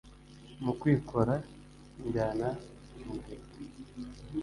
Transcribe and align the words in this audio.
Mu 0.63 0.71
kwikora 0.79 1.33
njyana 2.05 2.47
umuheto 2.97 3.57